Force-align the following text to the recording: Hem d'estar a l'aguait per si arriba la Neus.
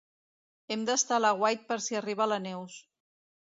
Hem 0.75 0.85
d'estar 0.87 1.19
a 1.19 1.23
l'aguait 1.27 1.69
per 1.69 1.79
si 1.89 2.01
arriba 2.01 2.29
la 2.35 2.43
Neus. 2.49 2.83